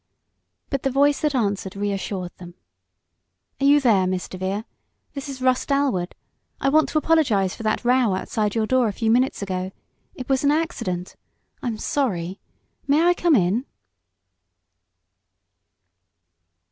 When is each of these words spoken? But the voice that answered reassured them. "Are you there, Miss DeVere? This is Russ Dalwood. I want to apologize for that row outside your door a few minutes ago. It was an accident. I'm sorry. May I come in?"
But 0.71 0.81
the 0.81 0.89
voice 0.89 1.21
that 1.21 1.35
answered 1.35 1.75
reassured 1.75 2.35
them. 2.39 2.55
"Are 3.61 3.65
you 3.65 3.79
there, 3.79 4.07
Miss 4.07 4.27
DeVere? 4.27 4.63
This 5.13 5.29
is 5.29 5.43
Russ 5.43 5.63
Dalwood. 5.67 6.15
I 6.59 6.69
want 6.69 6.89
to 6.89 6.97
apologize 6.97 7.53
for 7.55 7.61
that 7.61 7.85
row 7.85 8.15
outside 8.15 8.55
your 8.55 8.65
door 8.65 8.87
a 8.87 8.93
few 8.93 9.11
minutes 9.11 9.43
ago. 9.43 9.71
It 10.15 10.27
was 10.27 10.43
an 10.43 10.49
accident. 10.49 11.15
I'm 11.61 11.77
sorry. 11.77 12.39
May 12.87 13.03
I 13.03 13.13
come 13.13 13.35
in?" 13.35 13.67